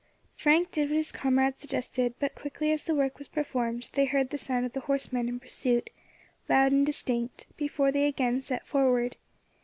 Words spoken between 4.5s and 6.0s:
of the horsemen in pursuit,